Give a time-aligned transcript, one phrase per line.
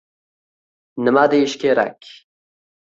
[1.03, 2.01] Nima deyish kerak?